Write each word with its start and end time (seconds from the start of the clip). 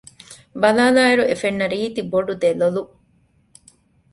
ބަލާލާއިރު 0.61 1.23
އެފެންނަ 1.27 1.65
ރީތި 1.71 2.01
ބޮޑު 2.11 2.33
ދެލޮލު 2.41 2.81